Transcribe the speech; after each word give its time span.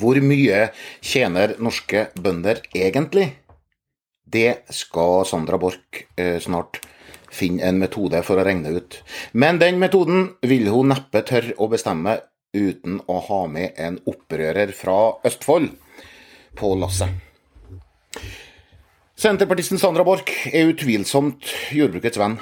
Hvor 0.00 0.16
mye 0.24 0.70
tjener 1.04 1.56
norske 1.60 2.08
bønder 2.16 2.62
egentlig? 2.72 3.34
Det 4.24 4.62
skal 4.72 5.26
Sandra 5.28 5.58
Borch 5.60 6.04
eh, 6.16 6.38
snart 6.40 6.80
finne 7.30 7.66
en 7.66 7.78
metode 7.82 8.22
for 8.26 8.40
å 8.40 8.44
regne 8.46 8.72
ut. 8.78 9.00
Men 9.32 9.60
den 9.60 9.78
metoden 9.82 10.32
vil 10.46 10.70
hun 10.72 10.90
neppe 10.94 11.22
tørre 11.26 11.56
å 11.58 11.68
bestemme 11.70 12.18
uten 12.56 13.00
å 13.06 13.18
ha 13.28 13.42
med 13.50 13.78
en 13.78 13.98
opprører 14.10 14.72
fra 14.74 15.16
Østfold 15.26 15.74
på 16.58 16.72
lasset. 16.80 17.12
Senterpartisten 19.20 19.78
Sandra 19.78 20.06
Borch 20.06 20.32
er 20.48 20.70
utvilsomt 20.72 21.50
jordbrukets 21.76 22.18
venn. 22.18 22.38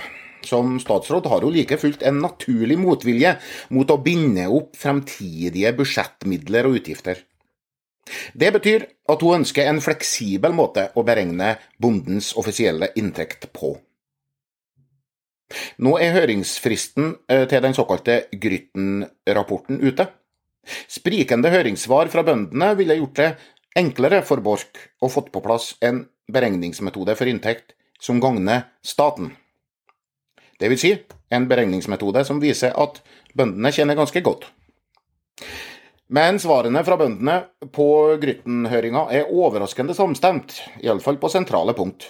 Som 0.47 0.77
statsråd 0.79 1.27
har 1.27 1.43
hun 1.43 1.53
like 1.57 1.77
fullt 1.81 2.05
en 2.07 2.21
naturlig 2.23 2.77
motvilje 2.79 3.35
mot 3.75 3.91
å 3.91 3.99
binde 3.99 4.47
opp 4.55 4.79
fremtidige 4.79 5.73
budsjettmidler 5.81 6.69
og 6.69 6.79
utgifter. 6.79 7.25
Det 8.33 8.53
betyr 8.55 8.87
at 9.11 9.25
hun 9.25 9.41
ønsker 9.41 9.69
en 9.69 9.83
fleksibel 9.85 10.55
måte 10.57 10.89
å 10.97 11.05
beregne 11.07 11.57
bondens 11.81 12.33
offisielle 12.39 12.93
inntekt 13.01 13.51
på. 13.57 13.75
Nå 15.81 15.95
er 16.03 16.15
høringsfristen 16.17 17.15
eh, 17.31 17.47
til 17.49 17.63
den 17.65 17.77
såkalte 17.77 18.21
Grytten-rapporten 18.33 19.81
ute. 19.81 20.09
Sprikende 20.91 21.49
høringssvar 21.53 22.11
fra 22.13 22.25
bøndene 22.27 22.75
ville 22.77 22.99
gjort 22.99 23.21
det 23.21 23.31
enklere 23.79 24.21
for 24.27 24.45
Borch 24.45 24.83
å 25.01 25.09
fått 25.13 25.31
på 25.33 25.43
plass 25.45 25.73
en 25.85 26.05
beregningsmetode 26.29 27.15
for 27.17 27.31
inntekt 27.31 27.73
som 28.01 28.21
gagner 28.21 28.67
staten. 28.85 29.33
Det 30.59 30.69
vil 30.69 30.81
si 30.81 30.93
en 31.33 31.47
beregningsmetode 31.49 32.25
som 32.27 32.43
viser 32.43 32.75
at 32.77 33.01
bøndene 33.39 33.73
tjener 33.73 33.97
ganske 33.99 34.21
godt. 34.27 34.49
Men 36.09 36.39
svarene 36.41 36.81
fra 36.87 36.97
bøndene 36.97 37.35
på 37.75 37.89
Grytten-høringa 38.23 39.09
er 39.13 39.29
overraskende 39.29 39.97
samstemt, 39.97 40.55
iallfall 40.81 41.19
på 41.21 41.29
sentrale 41.33 41.75
punkt. 41.77 42.09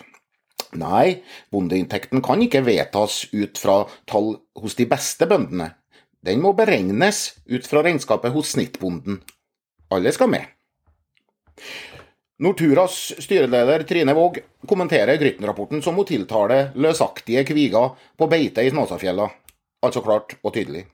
Nei, 0.79 1.25
bondeinntekten 1.51 2.23
kan 2.23 2.43
ikke 2.45 2.63
vedtas 2.67 3.25
ut 3.33 3.59
fra 3.59 3.81
tall 4.07 4.37
hos 4.61 4.77
de 4.79 4.87
beste 4.87 5.27
bøndene. 5.27 5.73
Den 6.23 6.43
må 6.45 6.53
beregnes 6.55 7.39
ut 7.49 7.67
fra 7.67 7.83
regnskapet 7.87 8.35
hos 8.35 8.53
snittbonden. 8.55 9.19
Alle 9.95 10.13
skal 10.15 10.31
med. 10.31 10.45
Norturas 12.39 13.17
styreleder 13.19 13.83
Trine 13.89 14.15
Våg 14.15 14.39
kommenterer 14.69 15.19
Grytten-rapporten 15.19 15.83
som 15.83 15.97
hun 15.99 16.07
tiltaler 16.07 16.71
løsaktige 16.79 17.43
kviger 17.49 17.97
på 18.15 18.29
beite 18.31 18.63
i 18.63 18.71
Snåsafjella. 18.71 19.27
Altså 19.83 20.05
klart 20.07 20.37
og 20.43 20.55
tydelig. 20.55 20.85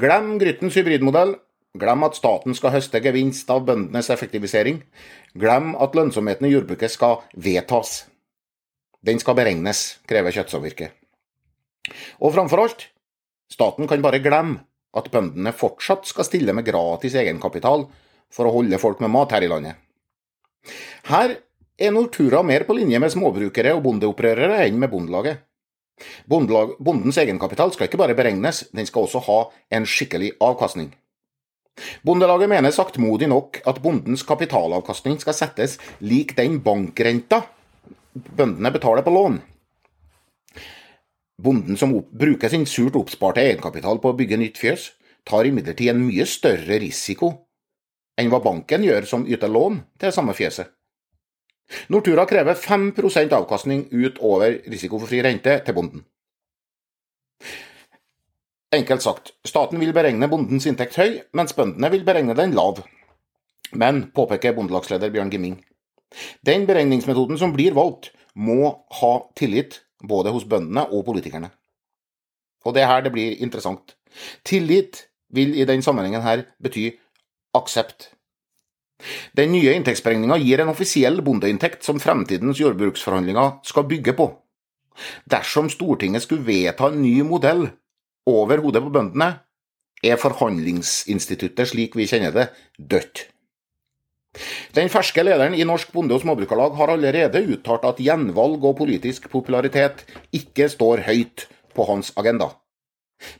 Glem 0.00 0.38
Gryttens 0.40 0.78
hybridmodell. 0.78 1.34
Glem 1.74 2.04
at 2.06 2.14
staten 2.14 2.54
skal 2.54 2.70
høste 2.76 3.00
gevinst 3.02 3.48
av 3.50 3.64
bøndenes 3.66 4.06
effektivisering. 4.14 4.76
Glem 5.34 5.72
at 5.82 5.96
lønnsomheten 5.98 6.46
i 6.46 6.52
jordbruket 6.52 6.92
skal 6.94 7.24
vedtas. 7.34 8.04
Den 9.02 9.18
skal 9.18 9.34
beregnes, 9.34 9.98
krever 10.06 10.30
kjøttsamvirket. 10.36 10.94
Og 12.22 12.30
framfor 12.36 12.62
alt, 12.62 12.86
staten 13.50 13.90
kan 13.90 14.06
bare 14.06 14.22
glemme 14.22 14.62
at 14.94 15.10
bøndene 15.10 15.50
fortsatt 15.50 16.06
skal 16.06 16.28
stille 16.28 16.54
med 16.54 16.64
gratis 16.70 17.18
egenkapital 17.18 17.88
for 18.32 18.46
å 18.46 18.54
holde 18.54 18.78
folk 18.78 19.02
med 19.02 19.10
mat 19.10 19.34
her 19.34 19.42
i 19.42 19.50
landet. 19.50 19.74
Her 21.10 21.40
er 21.74 21.92
Nortura 21.92 22.46
mer 22.46 22.64
på 22.68 22.78
linje 22.78 23.02
med 23.02 23.12
småbrukere 23.12 23.74
og 23.74 23.82
bondeopprørere 23.84 24.62
enn 24.62 24.78
med 24.78 24.94
Bondelaget. 24.94 25.42
Bondelag, 26.30 26.78
bondens 26.78 27.18
egenkapital 27.18 27.74
skal 27.74 27.90
ikke 27.90 27.98
bare 28.00 28.16
beregnes, 28.18 28.68
den 28.74 28.86
skal 28.86 29.06
også 29.06 29.26
ha 29.26 29.40
en 29.74 29.86
skikkelig 29.86 30.36
avkastning. 30.42 30.94
Bondelaget 32.04 32.50
mener 32.50 32.70
saktmodig 32.74 33.28
nok 33.30 33.58
at 33.66 33.80
bondens 33.82 34.22
kapitalavkastning 34.26 35.18
skal 35.22 35.36
settes 35.36 35.78
lik 36.04 36.36
den 36.36 36.60
bankrenta 36.62 37.42
bøndene 38.14 38.70
betaler 38.74 39.02
på 39.02 39.14
lån. 39.14 39.40
Bonden 41.42 41.76
som 41.76 41.96
bruker 42.14 42.52
sin 42.52 42.66
surt 42.66 42.94
oppsparte 42.98 43.42
egenkapital 43.42 43.98
på 43.98 44.12
å 44.12 44.18
bygge 44.18 44.38
nytt 44.38 44.60
fjøs, 44.60 44.92
tar 45.26 45.48
imidlertid 45.48 45.90
en 45.90 46.04
mye 46.04 46.26
større 46.28 46.78
risiko 46.82 47.32
enn 48.20 48.30
hva 48.30 48.38
banken 48.44 48.84
gjør 48.86 49.08
som 49.10 49.26
yter 49.26 49.50
lån 49.50 49.80
til 49.98 50.14
samme 50.14 50.36
fjeset. 50.36 50.68
Nortura 51.90 52.26
krever 52.28 52.54
5% 52.60 53.32
avkastning 53.34 53.86
utover 53.90 54.60
risikofri 54.70 55.22
rente 55.24 55.56
til 55.64 55.74
bonden. 55.74 56.04
Enkelt 58.74 59.04
sagt, 59.04 59.32
staten 59.46 59.78
vil 59.78 59.92
beregne 59.94 60.26
bondens 60.30 60.66
inntekt 60.66 60.96
høy, 60.98 61.20
mens 61.36 61.54
bøndene 61.54 61.92
vil 61.92 62.02
beregne 62.06 62.34
den 62.34 62.56
lav. 62.56 62.80
Men, 63.78 64.08
påpeker 64.14 64.54
bondelagsleder 64.56 65.12
Bjørn 65.14 65.30
Gimming, 65.30 65.60
den 66.46 66.66
beregningsmetoden 66.66 67.38
som 67.38 67.52
blir 67.54 67.74
valgt, 67.76 68.10
må 68.34 68.72
ha 69.00 69.12
tillit 69.38 69.82
både 70.02 70.32
hos 70.34 70.46
bøndene 70.48 70.88
og 70.90 71.04
politikerne. 71.06 71.52
Og 72.64 72.74
det 72.74 72.82
er 72.82 72.90
her 72.90 73.04
det 73.04 73.12
blir 73.14 73.38
interessant. 73.44 73.94
Tillit 74.46 75.04
vil 75.34 75.54
i 75.58 75.66
den 75.68 75.82
sammenhengen 75.82 76.24
her 76.24 76.46
bety 76.62 76.88
aksept. 77.54 78.10
Den 79.36 79.52
nye 79.52 79.74
inntektsberegninga 79.76 80.38
gir 80.40 80.62
en 80.62 80.72
offisiell 80.72 81.20
bondeinntekt 81.22 81.84
som 81.84 82.00
fremtidens 82.00 82.60
jordbruksforhandlinger 82.62 83.58
skal 83.66 83.86
bygge 83.90 84.14
på. 84.16 84.30
Dersom 85.30 85.68
Stortinget 85.70 86.22
skulle 86.22 86.46
vedta 86.46 86.88
en 86.88 87.02
ny 87.02 87.20
modell 87.26 87.66
over 88.26 88.62
hodet 88.64 88.82
på 88.84 88.92
bøndene, 88.94 89.30
er 90.04 90.20
forhandlingsinstituttet 90.20 91.70
slik 91.70 91.96
vi 91.96 92.08
kjenner 92.08 92.34
det, 92.34 92.48
dødt. 92.78 93.28
Den 94.74 94.90
ferske 94.90 95.22
lederen 95.22 95.54
i 95.54 95.64
Norsk 95.64 95.92
Bonde- 95.94 96.16
og 96.16 96.24
Småbrukarlag 96.24 96.74
har 96.76 96.90
allerede 96.96 97.44
uttalt 97.54 97.86
at 97.86 98.02
gjenvalg 98.02 98.64
og 98.64 98.76
politisk 98.80 99.28
popularitet 99.30 100.02
ikke 100.34 100.68
står 100.68 101.04
høyt 101.06 101.46
på 101.74 101.86
hans 101.86 102.10
agenda. 102.18 102.50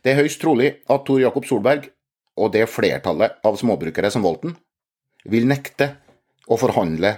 Det 0.02 0.12
er 0.12 0.22
høyst 0.22 0.40
trolig 0.40 0.76
at 0.88 1.04
Tor 1.04 1.20
Jakob 1.20 1.44
Solberg 1.48 1.90
og 2.38 2.52
det 2.54 2.68
flertallet 2.70 3.36
av 3.46 3.58
småbrukere 3.58 4.10
som 4.10 4.24
valgte 4.24 4.50
den, 4.50 4.56
vil 5.24 5.46
nekte 5.48 5.94
å 6.50 6.58
forhandle 6.60 7.16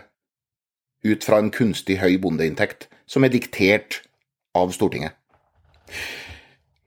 ut 1.07 1.25
fra 1.25 1.39
en 1.43 1.53
kunstig 1.55 1.99
høy 2.01 2.17
bondeinntekt 2.23 2.89
som 3.07 3.25
er 3.27 3.33
diktert 3.33 4.01
av 4.57 4.73
Stortinget. 4.75 5.13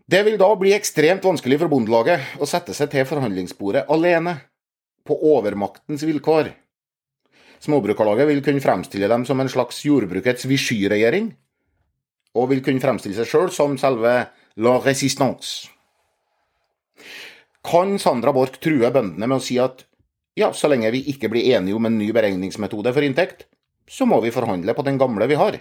Det 0.10 0.24
vil 0.26 0.40
da 0.42 0.48
bli 0.58 0.72
ekstremt 0.74 1.26
vanskelig 1.28 1.60
for 1.62 1.70
Bondelaget 1.70 2.40
å 2.42 2.48
sette 2.50 2.74
seg 2.74 2.90
til 2.90 3.06
forhandlingsbordet 3.06 3.84
alene, 3.94 4.40
på 5.06 5.16
overmaktens 5.36 6.02
vilkår. 6.06 6.50
Småbrukarlaget 7.62 8.30
vil 8.30 8.42
kunne 8.46 8.64
fremstille 8.64 9.10
dem 9.12 9.26
som 9.28 9.40
en 9.42 9.50
slags 9.52 9.84
jordbrukets 9.86 10.48
Vichy-regjering, 10.50 11.28
og 12.38 12.50
vil 12.52 12.64
kunne 12.66 12.82
fremstille 12.82 13.18
seg 13.18 13.30
sjøl 13.30 13.52
som 13.54 13.76
selve 13.82 14.14
la 14.62 14.74
résistance. 14.86 15.70
Kan 17.66 17.98
Sandra 18.02 18.34
Borch 18.34 18.58
true 18.64 18.90
bøndene 18.94 19.28
med 19.28 19.38
å 19.38 19.44
si 19.44 19.60
at 19.62 19.84
ja, 20.40 20.50
så 20.56 20.72
lenge 20.72 20.94
vi 20.96 21.04
ikke 21.12 21.30
blir 21.30 21.52
enige 21.58 21.78
om 21.78 21.86
en 21.86 22.00
ny 22.00 22.10
beregningsmetode 22.16 22.96
for 22.96 23.06
inntekt, 23.06 23.46
så 23.90 24.10
må 24.10 24.22
vi 24.24 24.34
forhandle 24.34 24.74
på 24.74 24.88
den 24.88 24.98
gamle 25.02 25.30
vi 25.30 25.38
har? 25.38 25.60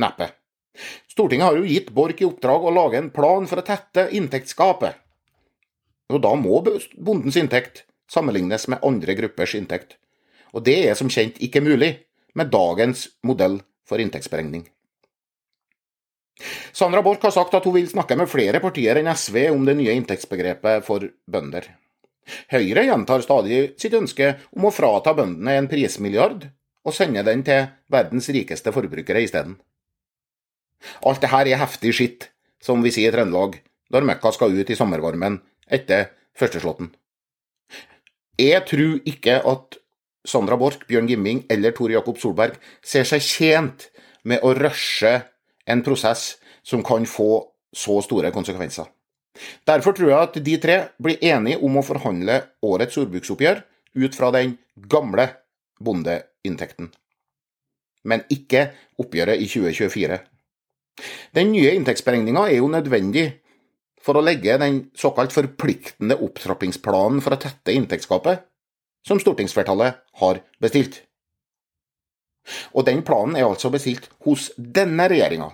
Neppe. 0.00 0.30
Stortinget 1.10 1.46
har 1.46 1.58
jo 1.58 1.68
gitt 1.68 1.92
Borch 1.94 2.20
i 2.22 2.26
oppdrag 2.26 2.64
å 2.66 2.74
lage 2.74 2.98
en 2.98 3.10
plan 3.14 3.46
for 3.50 3.60
å 3.60 3.66
tette 3.66 4.08
inntektsgapet. 4.16 5.00
Og 6.12 6.20
da 6.22 6.34
må 6.36 6.60
bondens 6.64 7.38
inntekt 7.40 7.84
sammenlignes 8.10 8.68
med 8.68 8.82
andre 8.84 9.14
gruppers 9.18 9.54
inntekt. 9.58 9.96
Og 10.54 10.64
det 10.66 10.76
er 10.88 10.98
som 10.98 11.10
kjent 11.10 11.40
ikke 11.42 11.62
mulig 11.64 11.96
med 12.34 12.50
dagens 12.52 13.08
modell 13.26 13.60
for 13.88 14.02
inntektsberegning. 14.02 14.66
Sandra 16.74 17.02
Borch 17.02 17.22
har 17.22 17.34
sagt 17.34 17.54
at 17.54 17.64
hun 17.66 17.76
vil 17.76 17.88
snakke 17.90 18.16
med 18.18 18.30
flere 18.30 18.60
partier 18.62 18.98
enn 18.98 19.10
SV 19.10 19.48
om 19.52 19.66
det 19.66 19.76
nye 19.78 19.94
inntektsbegrepet 19.94 20.82
for 20.86 21.06
bønder. 21.30 21.68
Høyre 22.50 22.86
gjentar 22.88 23.22
stadig 23.22 23.60
sitt 23.80 23.94
ønske 23.94 24.32
om 24.56 24.66
å 24.66 24.74
frata 24.74 25.14
bøndene 25.14 25.58
en 25.60 25.68
prismilliard 25.70 26.48
og 26.84 26.96
sende 26.96 27.22
den 27.26 27.44
til 27.46 27.68
verdens 27.92 28.28
rikeste 28.32 28.72
forbrukere 28.74 29.22
isteden. 29.24 29.54
Alt 31.06 31.22
det 31.22 31.30
her 31.32 31.48
er 31.48 31.60
heftig 31.62 31.94
skitt, 31.96 32.28
som 32.62 32.82
vi 32.84 32.92
sier 32.94 33.12
i 33.12 33.14
Trøndelag, 33.14 33.60
når 33.92 34.08
møkka 34.10 34.32
skal 34.34 34.54
ut 34.56 34.70
i 34.70 34.76
sommervarmen 34.78 35.40
etter 35.72 36.10
førsteslåtten. 36.38 36.90
Jeg 38.40 38.64
tror 38.68 38.98
ikke 39.06 39.38
at 39.46 39.78
Sandra 40.26 40.56
Borch, 40.56 40.82
Bjørn 40.88 41.08
Gimming 41.08 41.44
eller 41.52 41.74
Tor 41.76 41.92
Jakob 41.92 42.18
Solberg 42.18 42.56
ser 42.82 43.04
seg 43.06 43.22
tjent 43.22 43.88
med 44.24 44.42
å 44.42 44.54
rushe 44.56 45.12
en 45.68 45.84
prosess 45.84 46.34
som 46.64 46.82
kan 46.84 47.04
få 47.06 47.44
så 47.74 48.00
store 48.04 48.32
konsekvenser. 48.32 48.88
Derfor 49.66 49.94
tror 49.96 50.10
jeg 50.10 50.28
at 50.28 50.36
de 50.46 50.58
tre 50.62 50.76
blir 51.02 51.22
enige 51.26 51.60
om 51.66 51.76
å 51.76 51.84
forhandle 51.84 52.40
årets 52.64 52.96
jordbruksoppgjør 52.98 53.62
ut 54.00 54.16
fra 54.16 54.30
den 54.34 54.56
gamle 54.90 55.26
bondeinntekten, 55.82 56.90
men 58.06 58.22
ikke 58.32 58.68
oppgjøret 59.02 59.42
i 59.42 59.48
2024. 59.50 60.20
Den 61.34 61.50
nye 61.50 61.72
inntektsberegninga 61.74 62.46
er 62.46 62.60
jo 62.60 62.68
nødvendig 62.70 63.24
for 64.04 64.18
å 64.18 64.22
legge 64.22 64.54
den 64.60 64.84
såkalt 64.98 65.32
forpliktende 65.34 66.18
opptrappingsplanen 66.22 67.22
for 67.24 67.34
å 67.34 67.40
tette 67.42 67.74
inntektsgapet, 67.74 68.44
som 69.04 69.20
stortingsflertallet 69.20 69.98
har 70.20 70.40
bestilt. 70.62 71.00
Og 72.76 72.84
den 72.86 73.02
planen 73.06 73.38
er 73.40 73.48
altså 73.48 73.70
bestilt 73.72 74.10
hos 74.26 74.50
denne 74.56 75.08
regjeringa. 75.10 75.48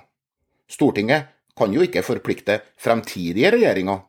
Stortinget 0.70 1.30
kan 1.56 1.72
jo 1.74 1.84
ikke 1.86 2.04
forplikte 2.04 2.60
fremtidige 2.80 3.54
regjeringer 3.54 4.02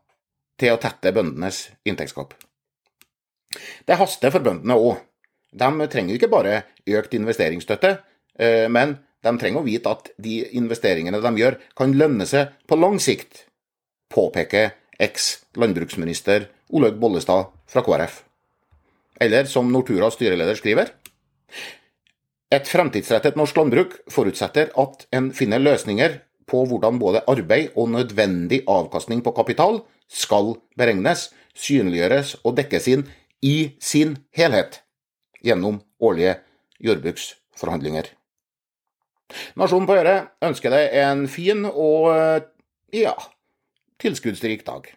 til 0.61 0.75
å 0.75 0.81
tette 0.81 1.13
bøndenes 1.13 1.63
inntektsgap. 1.87 2.33
Det 3.85 3.97
haster 3.99 4.33
for 4.33 4.43
bøndene 4.43 4.77
òg. 4.77 4.99
De 5.51 5.87
trenger 5.91 6.15
ikke 6.15 6.31
bare 6.31 6.61
økt 6.87 7.15
investeringsstøtte, 7.17 7.95
eh, 8.39 8.67
men 8.71 8.95
de 9.21 9.33
trenger 9.37 9.61
å 9.61 9.67
vite 9.67 9.91
at 9.91 10.09
de 10.21 10.41
investeringene 10.57 11.21
de 11.21 11.31
gjør, 11.37 11.57
kan 11.77 11.93
lønne 11.97 12.25
seg 12.29 12.55
på 12.67 12.77
lang 12.79 12.97
sikt, 13.01 13.45
påpeker 14.11 14.73
eks-landbruksminister 15.01 16.49
Olaug 16.73 16.97
Bollestad 17.01 17.51
fra 17.69 17.83
KrF. 17.85 18.21
Eller 19.21 19.45
som 19.49 19.69
Norturas 19.71 20.17
styreleder 20.17 20.57
skriver 20.57 20.91
Et 22.51 22.67
fremtidsrettet 22.67 23.37
norsk 23.39 23.57
landbruk 23.57 23.95
forutsetter 24.11 24.73
at 24.81 25.05
en 25.15 25.29
finner 25.35 25.61
løsninger 25.61 26.17
på 26.49 26.65
hvordan 26.67 26.99
både 26.99 27.23
arbeid 27.31 27.77
og 27.79 27.93
nødvendig 27.93 28.63
avkastning 28.67 29.21
på 29.23 29.31
kapital 29.37 29.83
skal 30.11 30.55
beregnes, 30.77 31.29
synliggjøres 31.55 32.35
og 32.43 32.57
dekkes 32.59 32.89
inn 32.91 33.05
i 33.41 33.77
sin 33.79 34.17
helhet 34.35 34.81
gjennom 35.45 35.79
årlige 36.01 36.39
jordbruksforhandlinger. 36.83 38.09
Nasjonen 39.59 39.89
på 39.89 39.99
Øre 39.99 40.15
ønsker 40.43 40.73
deg 40.73 40.97
en 41.03 41.27
fin 41.31 41.65
og 41.69 42.09
ja, 42.95 43.15
tilskuddsrik 44.01 44.65
dag. 44.67 44.89